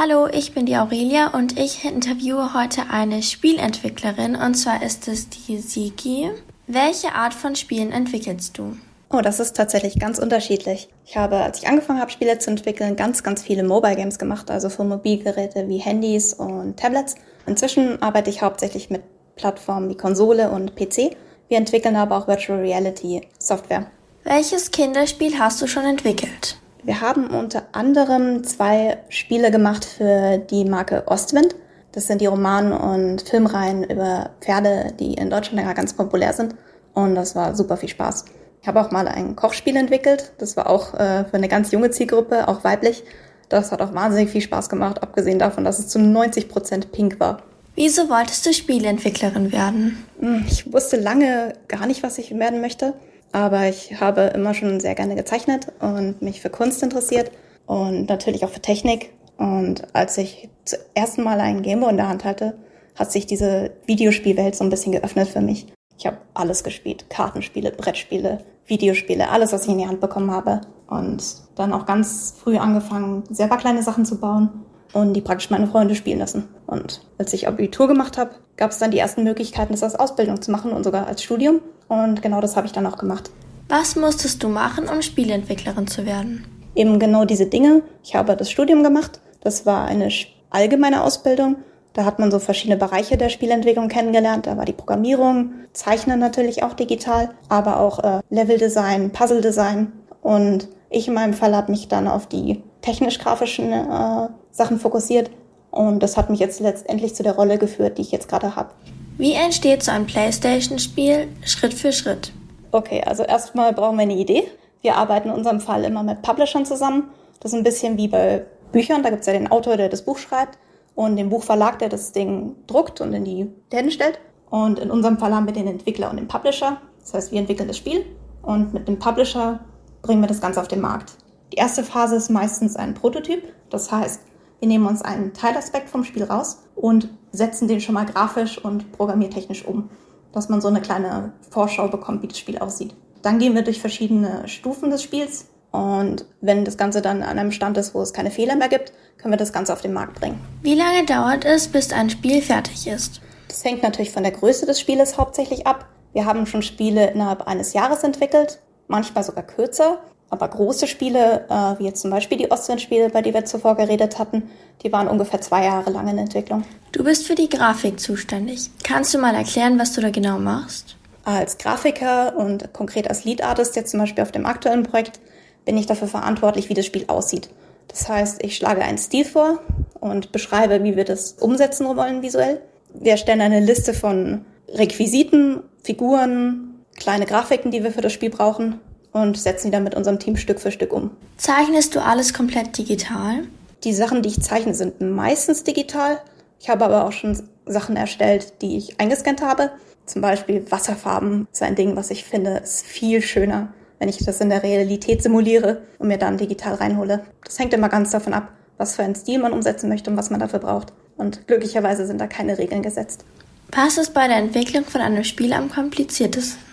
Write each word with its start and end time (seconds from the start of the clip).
Hallo, 0.00 0.28
ich 0.28 0.54
bin 0.54 0.64
die 0.64 0.76
Aurelia 0.76 1.34
und 1.34 1.58
ich 1.58 1.84
interviewe 1.84 2.54
heute 2.54 2.82
eine 2.88 3.20
Spielentwicklerin 3.20 4.36
und 4.36 4.54
zwar 4.54 4.80
ist 4.80 5.08
es 5.08 5.28
die 5.28 5.58
Sigi. 5.58 6.30
Welche 6.68 7.14
Art 7.14 7.34
von 7.34 7.56
Spielen 7.56 7.90
entwickelst 7.90 8.56
du? 8.56 8.76
Oh, 9.10 9.22
das 9.22 9.40
ist 9.40 9.56
tatsächlich 9.56 9.98
ganz 9.98 10.20
unterschiedlich. 10.20 10.88
Ich 11.04 11.16
habe, 11.16 11.38
als 11.38 11.58
ich 11.58 11.66
angefangen 11.66 11.98
habe, 11.98 12.12
Spiele 12.12 12.38
zu 12.38 12.48
entwickeln, 12.48 12.94
ganz, 12.94 13.24
ganz 13.24 13.42
viele 13.42 13.64
Mobile 13.64 13.96
Games 13.96 14.20
gemacht, 14.20 14.52
also 14.52 14.68
für 14.68 14.84
Mobilgeräte 14.84 15.66
wie 15.66 15.78
Handys 15.78 16.32
und 16.32 16.76
Tablets. 16.76 17.16
Inzwischen 17.46 18.00
arbeite 18.00 18.30
ich 18.30 18.40
hauptsächlich 18.40 18.90
mit 18.90 19.02
Plattformen 19.34 19.90
wie 19.90 19.96
Konsole 19.96 20.52
und 20.52 20.76
PC. 20.76 21.16
Wir 21.48 21.58
entwickeln 21.58 21.96
aber 21.96 22.18
auch 22.18 22.28
Virtual 22.28 22.60
Reality 22.60 23.22
Software. 23.40 23.90
Welches 24.22 24.70
Kinderspiel 24.70 25.40
hast 25.40 25.60
du 25.60 25.66
schon 25.66 25.86
entwickelt? 25.86 26.56
Wir 26.84 27.00
haben 27.00 27.28
unter 27.28 27.64
anderem 27.72 28.44
zwei 28.44 28.98
Spiele 29.08 29.50
gemacht 29.50 29.84
für 29.84 30.38
die 30.38 30.64
Marke 30.64 31.04
Ostwind. 31.06 31.54
Das 31.92 32.06
sind 32.06 32.20
die 32.20 32.26
Roman- 32.26 32.72
und 32.72 33.22
Filmreihen 33.22 33.84
über 33.84 34.30
Pferde, 34.40 34.92
die 34.98 35.14
in 35.14 35.30
Deutschland 35.30 35.66
ja 35.66 35.72
ganz 35.72 35.94
populär 35.94 36.32
sind. 36.32 36.54
Und 36.94 37.14
das 37.14 37.34
war 37.34 37.54
super 37.54 37.76
viel 37.76 37.88
Spaß. 37.88 38.26
Ich 38.60 38.68
habe 38.68 38.80
auch 38.80 38.90
mal 38.90 39.08
ein 39.08 39.36
Kochspiel 39.36 39.76
entwickelt. 39.76 40.32
Das 40.38 40.56
war 40.56 40.68
auch 40.68 40.94
äh, 40.94 41.24
für 41.24 41.34
eine 41.34 41.48
ganz 41.48 41.72
junge 41.72 41.90
Zielgruppe, 41.90 42.48
auch 42.48 42.64
weiblich. 42.64 43.04
Das 43.48 43.72
hat 43.72 43.80
auch 43.80 43.94
wahnsinnig 43.94 44.30
viel 44.30 44.42
Spaß 44.42 44.68
gemacht, 44.68 45.02
abgesehen 45.02 45.38
davon, 45.38 45.64
dass 45.64 45.78
es 45.78 45.88
zu 45.88 45.98
90 45.98 46.48
Prozent 46.48 46.92
pink 46.92 47.18
war. 47.18 47.42
Wieso 47.74 48.10
wolltest 48.10 48.44
du 48.44 48.52
Spieleentwicklerin 48.52 49.52
werden? 49.52 50.04
Hm, 50.20 50.44
ich 50.48 50.72
wusste 50.72 50.96
lange 50.96 51.52
gar 51.68 51.86
nicht, 51.86 52.02
was 52.02 52.18
ich 52.18 52.36
werden 52.36 52.60
möchte. 52.60 52.94
Aber 53.32 53.68
ich 53.68 54.00
habe 54.00 54.22
immer 54.34 54.54
schon 54.54 54.80
sehr 54.80 54.94
gerne 54.94 55.14
gezeichnet 55.14 55.72
und 55.80 56.22
mich 56.22 56.40
für 56.40 56.50
Kunst 56.50 56.82
interessiert 56.82 57.30
und 57.66 58.08
natürlich 58.08 58.44
auch 58.44 58.50
für 58.50 58.62
Technik. 58.62 59.12
Und 59.36 59.94
als 59.94 60.18
ich 60.18 60.48
zum 60.64 60.78
ersten 60.94 61.22
Mal 61.22 61.40
einen 61.40 61.62
Gameboy 61.62 61.90
in 61.90 61.96
der 61.96 62.08
Hand 62.08 62.24
hatte, 62.24 62.58
hat 62.96 63.12
sich 63.12 63.26
diese 63.26 63.72
Videospielwelt 63.86 64.56
so 64.56 64.64
ein 64.64 64.70
bisschen 64.70 64.92
geöffnet 64.92 65.28
für 65.28 65.40
mich. 65.40 65.66
Ich 65.98 66.06
habe 66.06 66.18
alles 66.34 66.64
gespielt. 66.64 67.10
Kartenspiele, 67.10 67.70
Brettspiele, 67.70 68.38
Videospiele, 68.66 69.28
alles, 69.28 69.52
was 69.52 69.64
ich 69.64 69.72
in 69.72 69.78
die 69.78 69.86
Hand 69.86 70.00
bekommen 70.00 70.30
habe. 70.30 70.60
Und 70.88 71.22
dann 71.56 71.72
auch 71.72 71.86
ganz 71.86 72.34
früh 72.38 72.56
angefangen, 72.56 73.24
selber 73.30 73.56
kleine 73.56 73.82
Sachen 73.82 74.04
zu 74.04 74.18
bauen 74.18 74.64
und 74.92 75.14
die 75.14 75.20
praktisch 75.20 75.50
meine 75.50 75.66
Freunde 75.66 75.94
spielen 75.94 76.18
lassen. 76.18 76.48
Und 76.66 77.02
als 77.18 77.32
ich 77.32 77.48
Abitur 77.48 77.88
gemacht 77.88 78.18
habe, 78.18 78.30
gab 78.56 78.70
es 78.70 78.78
dann 78.78 78.90
die 78.90 78.98
ersten 78.98 79.24
Möglichkeiten, 79.24 79.72
das 79.72 79.82
als 79.82 79.94
Ausbildung 79.94 80.40
zu 80.40 80.50
machen 80.50 80.72
und 80.72 80.84
sogar 80.84 81.06
als 81.06 81.22
Studium. 81.22 81.60
Und 81.88 82.22
genau 82.22 82.40
das 82.40 82.56
habe 82.56 82.66
ich 82.66 82.72
dann 82.72 82.86
auch 82.86 82.98
gemacht. 82.98 83.30
Was 83.68 83.96
musstest 83.96 84.42
du 84.42 84.48
machen, 84.48 84.88
um 84.88 85.02
Spieleentwicklerin 85.02 85.86
zu 85.86 86.06
werden? 86.06 86.46
Eben 86.74 86.98
genau 86.98 87.24
diese 87.24 87.46
Dinge. 87.46 87.82
Ich 88.02 88.14
habe 88.14 88.36
das 88.36 88.50
Studium 88.50 88.82
gemacht. 88.82 89.20
Das 89.40 89.66
war 89.66 89.86
eine 89.86 90.10
allgemeine 90.50 91.02
Ausbildung 91.02 91.56
da 91.98 92.04
hat 92.04 92.20
man 92.20 92.30
so 92.30 92.38
verschiedene 92.38 92.76
Bereiche 92.76 93.16
der 93.16 93.28
Spielentwicklung 93.28 93.88
kennengelernt. 93.88 94.46
Da 94.46 94.56
war 94.56 94.64
die 94.64 94.72
Programmierung, 94.72 95.50
Zeichnen 95.72 96.20
natürlich 96.20 96.62
auch 96.62 96.74
digital, 96.74 97.30
aber 97.48 97.80
auch 97.80 97.98
äh, 98.04 98.20
Leveldesign, 98.30 99.10
Puzzle-Design. 99.10 99.90
Und 100.22 100.68
ich 100.90 101.08
in 101.08 101.14
meinem 101.14 101.34
Fall 101.34 101.56
habe 101.56 101.72
mich 101.72 101.88
dann 101.88 102.06
auf 102.06 102.28
die 102.28 102.62
technisch-grafischen 102.82 103.72
äh, 103.72 104.28
Sachen 104.50 104.78
fokussiert. 104.78 105.30
Und 105.70 106.02
das 106.02 106.16
hat 106.16 106.30
mich 106.30 106.40
jetzt 106.40 106.60
letztendlich 106.60 107.14
zu 107.14 107.22
der 107.22 107.34
Rolle 107.34 107.58
geführt, 107.58 107.98
die 107.98 108.02
ich 108.02 108.10
jetzt 108.10 108.28
gerade 108.28 108.56
habe. 108.56 108.70
Wie 109.18 109.32
entsteht 109.32 109.82
so 109.82 109.90
ein 109.90 110.06
PlayStation-Spiel 110.06 111.28
Schritt 111.44 111.74
für 111.74 111.92
Schritt? 111.92 112.32
Okay, 112.70 113.02
also 113.04 113.22
erstmal 113.22 113.72
brauchen 113.72 113.96
wir 113.96 114.02
eine 114.02 114.16
Idee. 114.16 114.44
Wir 114.80 114.96
arbeiten 114.96 115.28
in 115.28 115.34
unserem 115.34 115.60
Fall 115.60 115.84
immer 115.84 116.02
mit 116.02 116.22
Publishern 116.22 116.64
zusammen. 116.64 117.10
Das 117.40 117.52
ist 117.52 117.58
ein 117.58 117.64
bisschen 117.64 117.96
wie 117.96 118.08
bei 118.08 118.44
Büchern. 118.72 119.02
Da 119.02 119.10
gibt 119.10 119.20
es 119.20 119.26
ja 119.26 119.32
den 119.32 119.50
Autor, 119.50 119.76
der 119.76 119.88
das 119.88 120.02
Buch 120.02 120.18
schreibt 120.18 120.58
und 120.94 121.16
den 121.16 121.30
Buchverlag, 121.30 121.78
der 121.78 121.88
das 121.88 122.12
Ding 122.12 122.56
druckt 122.66 123.00
und 123.00 123.12
in 123.12 123.24
die 123.24 123.50
Läden 123.72 123.90
stellt. 123.90 124.18
Und 124.50 124.78
in 124.78 124.90
unserem 124.90 125.18
Fall 125.18 125.34
haben 125.34 125.46
wir 125.46 125.52
den 125.52 125.66
Entwickler 125.66 126.10
und 126.10 126.16
den 126.16 126.28
Publisher. 126.28 126.78
Das 127.00 127.14
heißt, 127.14 127.32
wir 127.32 127.40
entwickeln 127.40 127.68
das 127.68 127.76
Spiel 127.76 128.04
und 128.42 128.72
mit 128.74 128.88
dem 128.88 128.98
Publisher 128.98 129.60
bringen 130.02 130.20
wir 130.20 130.28
das 130.28 130.40
Ganze 130.40 130.60
auf 130.60 130.68
den 130.68 130.80
Markt. 130.80 131.16
Die 131.52 131.56
erste 131.56 131.82
Phase 131.82 132.16
ist 132.16 132.30
meistens 132.30 132.76
ein 132.76 132.94
Prototyp. 132.94 133.42
Das 133.70 133.90
heißt, 133.90 134.20
wir 134.60 134.68
nehmen 134.68 134.86
uns 134.86 135.02
einen 135.02 135.32
Teilaspekt 135.32 135.88
vom 135.88 136.04
Spiel 136.04 136.24
raus 136.24 136.62
und 136.74 137.08
setzen 137.32 137.68
den 137.68 137.80
schon 137.80 137.94
mal 137.94 138.06
grafisch 138.06 138.62
und 138.62 138.92
programmiertechnisch 138.92 139.64
um, 139.64 139.90
dass 140.32 140.48
man 140.48 140.60
so 140.60 140.68
eine 140.68 140.80
kleine 140.80 141.32
Vorschau 141.50 141.88
bekommt, 141.88 142.22
wie 142.22 142.28
das 142.28 142.38
Spiel 142.38 142.58
aussieht. 142.58 142.94
Dann 143.22 143.38
gehen 143.38 143.54
wir 143.54 143.62
durch 143.62 143.80
verschiedene 143.80 144.46
Stufen 144.48 144.90
des 144.90 145.02
Spiels 145.02 145.46
und 145.70 146.24
wenn 146.40 146.64
das 146.64 146.76
Ganze 146.76 147.02
dann 147.02 147.22
an 147.22 147.38
einem 147.38 147.52
Stand 147.52 147.76
ist, 147.76 147.94
wo 147.94 148.00
es 148.00 148.12
keine 148.12 148.30
Fehler 148.30 148.56
mehr 148.56 148.68
gibt, 148.68 148.92
können 149.18 149.32
wir 149.32 149.38
das 149.38 149.52
Ganze 149.52 149.72
auf 149.72 149.82
den 149.82 149.92
Markt 149.92 150.18
bringen. 150.18 150.40
Wie 150.62 150.74
lange 150.74 151.04
dauert 151.04 151.44
es, 151.44 151.68
bis 151.68 151.92
ein 151.92 152.10
Spiel 152.10 152.40
fertig 152.40 152.86
ist? 152.86 153.20
Das 153.48 153.64
hängt 153.64 153.82
natürlich 153.82 154.10
von 154.10 154.22
der 154.22 154.32
Größe 154.32 154.66
des 154.66 154.80
Spieles 154.80 155.18
hauptsächlich 155.18 155.66
ab. 155.66 155.86
Wir 156.12 156.24
haben 156.24 156.46
schon 156.46 156.62
Spiele 156.62 157.10
innerhalb 157.10 157.46
eines 157.46 157.74
Jahres 157.74 158.02
entwickelt, 158.02 158.60
manchmal 158.86 159.24
sogar 159.24 159.44
kürzer. 159.44 159.98
Aber 160.30 160.48
große 160.48 160.86
Spiele, 160.86 161.46
äh, 161.48 161.78
wie 161.78 161.84
jetzt 161.84 162.02
zum 162.02 162.10
Beispiel 162.10 162.36
die 162.36 162.50
Ostwind-Spiele, 162.50 163.08
bei 163.10 163.22
denen 163.22 163.34
wir 163.34 163.44
zuvor 163.44 163.76
geredet 163.76 164.18
hatten, 164.18 164.50
die 164.82 164.92
waren 164.92 165.08
ungefähr 165.08 165.40
zwei 165.40 165.64
Jahre 165.64 165.90
lang 165.90 166.06
in 166.08 166.18
Entwicklung. 166.18 166.64
Du 166.92 167.02
bist 167.02 167.26
für 167.26 167.34
die 167.34 167.48
Grafik 167.48 167.98
zuständig. 167.98 168.70
Kannst 168.84 169.14
du 169.14 169.18
mal 169.18 169.34
erklären, 169.34 169.78
was 169.78 169.92
du 169.92 170.00
da 170.00 170.10
genau 170.10 170.38
machst? 170.38 170.96
Als 171.24 171.58
Grafiker 171.58 172.36
und 172.36 172.72
konkret 172.72 173.08
als 173.08 173.24
Lead 173.24 173.42
Artist 173.42 173.76
jetzt 173.76 173.90
zum 173.90 174.00
Beispiel 174.00 174.22
auf 174.22 174.32
dem 174.32 174.46
aktuellen 174.46 174.82
Projekt 174.82 175.20
bin 175.64 175.76
ich 175.76 175.86
dafür 175.86 176.08
verantwortlich, 176.08 176.68
wie 176.68 176.74
das 176.74 176.86
Spiel 176.86 177.04
aussieht. 177.08 177.50
Das 177.88 178.08
heißt, 178.08 178.42
ich 178.42 178.56
schlage 178.56 178.82
einen 178.82 178.98
Stil 178.98 179.24
vor 179.24 179.60
und 180.00 180.32
beschreibe, 180.32 180.82
wie 180.84 180.96
wir 180.96 181.04
das 181.04 181.32
umsetzen 181.32 181.86
wollen 181.86 182.22
visuell. 182.22 182.60
Wir 182.94 183.12
erstellen 183.12 183.40
eine 183.40 183.60
Liste 183.60 183.92
von 183.94 184.44
Requisiten, 184.68 185.62
Figuren, 185.82 186.84
kleine 186.96 187.26
Grafiken, 187.26 187.70
die 187.70 187.82
wir 187.82 187.92
für 187.92 188.00
das 188.00 188.12
Spiel 188.12 188.30
brauchen 188.30 188.80
und 189.12 189.38
setzen 189.38 189.66
sie 189.66 189.70
dann 189.70 189.84
mit 189.84 189.94
unserem 189.94 190.18
Team 190.18 190.36
Stück 190.36 190.60
für 190.60 190.70
Stück 190.70 190.92
um. 190.92 191.10
Zeichnest 191.36 191.94
du 191.94 192.02
alles 192.02 192.34
komplett 192.34 192.76
digital? 192.76 193.44
Die 193.84 193.92
Sachen, 193.92 194.22
die 194.22 194.28
ich 194.28 194.40
zeichne, 194.40 194.74
sind 194.74 195.00
meistens 195.00 195.64
digital. 195.64 196.20
Ich 196.60 196.68
habe 196.68 196.84
aber 196.84 197.04
auch 197.04 197.12
schon 197.12 197.40
Sachen 197.66 197.96
erstellt, 197.96 198.54
die 198.62 198.76
ich 198.76 199.00
eingescannt 199.00 199.42
habe. 199.42 199.70
Zum 200.06 200.22
Beispiel 200.22 200.70
Wasserfarben 200.70 201.46
ist 201.52 201.62
ein 201.62 201.76
Ding, 201.76 201.96
was 201.96 202.10
ich 202.10 202.24
finde, 202.24 202.58
ist 202.58 202.84
viel 202.84 203.22
schöner 203.22 203.72
wenn 203.98 204.08
ich 204.08 204.18
das 204.18 204.40
in 204.40 204.50
der 204.50 204.62
Realität 204.62 205.22
simuliere 205.22 205.82
und 205.98 206.08
mir 206.08 206.18
dann 206.18 206.38
digital 206.38 206.74
reinhole. 206.74 207.24
Das 207.44 207.58
hängt 207.58 207.74
immer 207.74 207.88
ganz 207.88 208.10
davon 208.10 208.34
ab, 208.34 208.52
was 208.76 208.96
für 208.96 209.02
einen 209.02 209.14
Stil 209.14 209.38
man 209.38 209.52
umsetzen 209.52 209.88
möchte 209.88 210.10
und 210.10 210.16
was 210.16 210.30
man 210.30 210.40
dafür 210.40 210.60
braucht. 210.60 210.92
Und 211.16 211.46
glücklicherweise 211.46 212.06
sind 212.06 212.20
da 212.20 212.26
keine 212.26 212.58
Regeln 212.58 212.82
gesetzt. 212.82 213.24
Was 213.72 213.98
ist 213.98 214.14
bei 214.14 214.28
der 214.28 214.36
Entwicklung 214.36 214.84
von 214.84 215.00
einem 215.00 215.24
Spiel 215.24 215.52
am 215.52 215.68
kompliziertesten? 215.68 216.67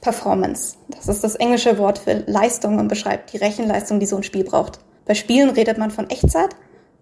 Performance. 0.00 0.76
Das 0.88 1.08
ist 1.08 1.22
das 1.22 1.34
englische 1.36 1.78
Wort 1.78 1.98
für 1.98 2.24
Leistung 2.26 2.78
und 2.78 2.88
beschreibt 2.88 3.32
die 3.32 3.38
Rechenleistung, 3.38 4.00
die 4.00 4.06
so 4.06 4.16
ein 4.16 4.22
Spiel 4.22 4.44
braucht. 4.44 4.80
Bei 5.04 5.14
Spielen 5.14 5.50
redet 5.50 5.78
man 5.78 5.90
von 5.90 6.08
Echtzeit. 6.08 6.50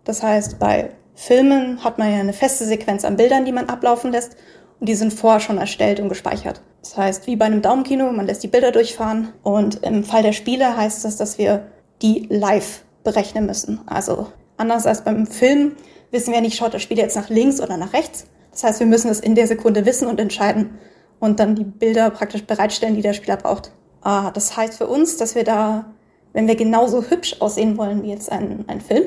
Das 0.04 0.22
heißt, 0.22 0.58
bei 0.58 0.90
Filmen 1.14 1.82
hat 1.84 1.98
man 1.98 2.12
ja 2.12 2.20
eine 2.20 2.32
feste 2.32 2.64
Sequenz 2.64 3.04
an 3.04 3.16
Bildern, 3.16 3.44
die 3.44 3.52
man 3.52 3.68
ablaufen 3.68 4.12
lässt. 4.12 4.36
Und 4.80 4.88
die 4.88 4.94
sind 4.94 5.12
vorher 5.12 5.40
schon 5.40 5.58
erstellt 5.58 6.00
und 6.00 6.08
gespeichert. 6.08 6.60
Das 6.82 6.96
heißt, 6.96 7.26
wie 7.26 7.36
bei 7.36 7.46
einem 7.46 7.62
Daumenkino, 7.62 8.12
man 8.12 8.26
lässt 8.26 8.42
die 8.42 8.48
Bilder 8.48 8.70
durchfahren. 8.70 9.32
Und 9.42 9.82
im 9.82 10.04
Fall 10.04 10.22
der 10.22 10.32
Spiele 10.32 10.76
heißt 10.76 11.04
das, 11.04 11.16
dass 11.16 11.38
wir 11.38 11.66
die 12.00 12.26
live 12.30 12.84
berechnen 13.04 13.46
müssen. 13.46 13.80
Also 13.86 14.28
anders 14.56 14.86
als 14.86 15.02
beim 15.02 15.26
Film 15.26 15.72
wissen 16.10 16.32
wir 16.32 16.40
nicht, 16.40 16.56
schaut 16.56 16.74
das 16.74 16.82
Spiel 16.82 16.98
jetzt 16.98 17.16
nach 17.16 17.28
links 17.28 17.60
oder 17.60 17.76
nach 17.76 17.92
rechts. 17.92 18.26
Das 18.52 18.64
heißt, 18.64 18.80
wir 18.80 18.86
müssen 18.86 19.10
es 19.10 19.20
in 19.20 19.34
der 19.34 19.46
Sekunde 19.46 19.86
wissen 19.86 20.08
und 20.08 20.20
entscheiden 20.20 20.78
und 21.20 21.40
dann 21.40 21.54
die 21.54 21.64
Bilder 21.64 22.10
praktisch 22.10 22.44
bereitstellen, 22.44 22.94
die 22.94 23.02
der 23.02 23.12
Spieler 23.12 23.36
braucht. 23.36 23.72
Ah, 24.02 24.30
das 24.30 24.56
heißt 24.56 24.78
für 24.78 24.86
uns, 24.86 25.16
dass 25.16 25.34
wir 25.34 25.44
da, 25.44 25.86
wenn 26.32 26.46
wir 26.46 26.56
genauso 26.56 27.02
hübsch 27.02 27.36
aussehen 27.40 27.76
wollen 27.76 28.02
wie 28.02 28.10
jetzt 28.10 28.30
ein, 28.30 28.64
ein 28.68 28.80
Film, 28.80 29.04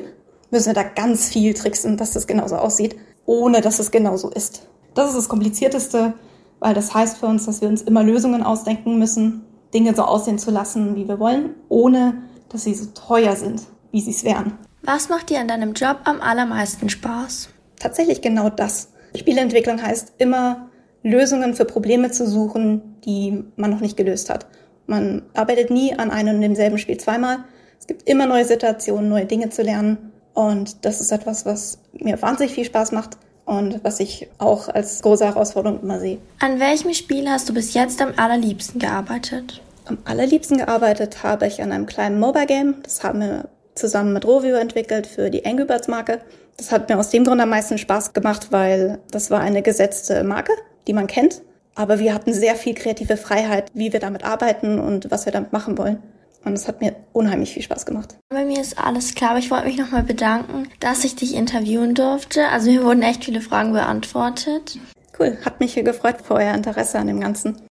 müssen 0.50 0.66
wir 0.66 0.74
da 0.74 0.82
ganz 0.82 1.28
viel 1.28 1.54
tricksen, 1.54 1.96
dass 1.96 2.12
das 2.12 2.26
genauso 2.26 2.56
aussieht, 2.56 2.96
ohne 3.24 3.60
dass 3.60 3.78
es 3.78 3.90
genauso 3.90 4.30
ist. 4.30 4.68
Das 4.94 5.08
ist 5.08 5.16
das 5.16 5.28
Komplizierteste, 5.28 6.14
weil 6.60 6.74
das 6.74 6.94
heißt 6.94 7.18
für 7.18 7.26
uns, 7.26 7.46
dass 7.46 7.60
wir 7.60 7.68
uns 7.68 7.82
immer 7.82 8.02
Lösungen 8.02 8.42
ausdenken 8.42 8.98
müssen, 8.98 9.44
Dinge 9.72 9.94
so 9.94 10.02
aussehen 10.02 10.38
zu 10.38 10.50
lassen, 10.50 10.94
wie 10.94 11.08
wir 11.08 11.18
wollen, 11.18 11.54
ohne 11.68 12.22
dass 12.50 12.64
sie 12.64 12.74
so 12.74 12.86
teuer 12.86 13.34
sind, 13.36 13.62
wie 13.90 14.02
sie 14.02 14.10
es 14.10 14.24
wären. 14.24 14.58
Was 14.82 15.08
macht 15.08 15.30
dir 15.30 15.40
an 15.40 15.48
deinem 15.48 15.72
Job 15.72 16.00
am 16.04 16.20
allermeisten 16.20 16.88
Spaß? 16.88 17.48
Tatsächlich 17.78 18.20
genau 18.20 18.50
das. 18.50 18.88
Spieleentwicklung 19.14 19.80
heißt 19.80 20.14
immer, 20.18 20.68
Lösungen 21.02 21.54
für 21.54 21.64
Probleme 21.64 22.10
zu 22.10 22.26
suchen, 22.26 23.00
die 23.04 23.44
man 23.56 23.70
noch 23.70 23.80
nicht 23.80 23.96
gelöst 23.96 24.30
hat. 24.30 24.46
Man 24.86 25.22
arbeitet 25.34 25.70
nie 25.70 25.96
an 25.96 26.10
einem 26.10 26.36
und 26.36 26.42
demselben 26.42 26.78
Spiel 26.78 26.98
zweimal. 26.98 27.38
Es 27.78 27.86
gibt 27.86 28.08
immer 28.08 28.26
neue 28.26 28.44
Situationen, 28.44 29.08
neue 29.08 29.26
Dinge 29.26 29.50
zu 29.50 29.62
lernen. 29.62 30.12
Und 30.34 30.84
das 30.84 31.00
ist 31.00 31.12
etwas, 31.12 31.44
was 31.44 31.78
mir 31.92 32.20
wahnsinnig 32.22 32.54
viel 32.54 32.64
Spaß 32.64 32.92
macht 32.92 33.18
und 33.44 33.82
was 33.84 34.00
ich 34.00 34.28
auch 34.38 34.68
als 34.68 35.02
große 35.02 35.24
Herausforderung 35.24 35.80
immer 35.82 35.98
sehe. 35.98 36.18
An 36.40 36.60
welchem 36.60 36.94
Spiel 36.94 37.28
hast 37.28 37.48
du 37.48 37.54
bis 37.54 37.74
jetzt 37.74 38.00
am 38.00 38.12
allerliebsten 38.16 38.80
gearbeitet? 38.80 39.60
Am 39.84 39.98
allerliebsten 40.04 40.58
gearbeitet 40.58 41.22
habe 41.22 41.46
ich 41.46 41.60
an 41.60 41.72
einem 41.72 41.86
kleinen 41.86 42.20
Mobile 42.20 42.46
Game. 42.46 42.76
Das 42.82 43.02
haben 43.02 43.20
wir 43.20 43.48
zusammen 43.74 44.12
mit 44.12 44.26
Rovio 44.26 44.56
entwickelt 44.56 45.06
für 45.06 45.30
die 45.30 45.44
Angry 45.44 45.64
Birds 45.64 45.88
Marke. 45.88 46.20
Das 46.56 46.70
hat 46.70 46.88
mir 46.88 46.98
aus 46.98 47.10
dem 47.10 47.24
Grund 47.24 47.40
am 47.40 47.48
meisten 47.48 47.78
Spaß 47.78 48.12
gemacht, 48.12 48.48
weil 48.50 48.98
das 49.10 49.30
war 49.30 49.40
eine 49.40 49.62
gesetzte 49.62 50.22
Marke, 50.22 50.52
die 50.86 50.92
man 50.92 51.06
kennt. 51.06 51.42
Aber 51.74 51.98
wir 51.98 52.12
hatten 52.12 52.32
sehr 52.32 52.54
viel 52.54 52.74
kreative 52.74 53.16
Freiheit, 53.16 53.70
wie 53.72 53.92
wir 53.92 54.00
damit 54.00 54.24
arbeiten 54.24 54.78
und 54.78 55.10
was 55.10 55.24
wir 55.24 55.32
damit 55.32 55.52
machen 55.52 55.78
wollen. 55.78 56.02
Und 56.44 56.54
es 56.54 56.66
hat 56.66 56.80
mir 56.80 56.96
unheimlich 57.12 57.52
viel 57.54 57.62
Spaß 57.62 57.86
gemacht. 57.86 58.16
Bei 58.28 58.44
mir 58.44 58.60
ist 58.60 58.78
alles 58.78 59.14
klar, 59.14 59.30
aber 59.30 59.38
ich 59.38 59.50
wollte 59.50 59.66
mich 59.66 59.78
nochmal 59.78 60.02
bedanken, 60.02 60.68
dass 60.80 61.04
ich 61.04 61.14
dich 61.14 61.34
interviewen 61.34 61.94
durfte. 61.94 62.48
Also 62.48 62.70
mir 62.70 62.82
wurden 62.82 63.02
echt 63.02 63.24
viele 63.24 63.40
Fragen 63.40 63.72
beantwortet. 63.72 64.78
Cool, 65.18 65.38
hat 65.44 65.60
mich 65.60 65.74
gefreut 65.74 66.16
für 66.22 66.34
euer 66.34 66.54
Interesse 66.54 66.98
an 66.98 67.06
dem 67.06 67.20
Ganzen. 67.20 67.62